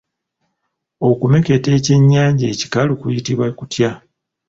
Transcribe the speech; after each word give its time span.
Okumeketa 1.09 1.69
ekyennyanja 1.77 2.45
ekikalu 2.53 2.93
kuyitibwa 3.01 3.47
kutya? 3.57 3.91